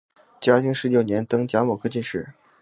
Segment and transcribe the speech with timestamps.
[0.39, 2.33] 嘉庆十九年登甲戌科进士。